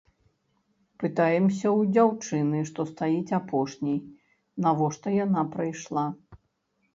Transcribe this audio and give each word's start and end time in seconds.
Пытаемся 1.01 1.67
ў 1.79 1.91
дзяўчыны, 1.97 2.61
што 2.69 2.85
стаіць 2.93 3.35
апошняй, 3.39 3.99
навошта 4.67 5.07
яна 5.19 5.41
прыйшла. 5.59 6.07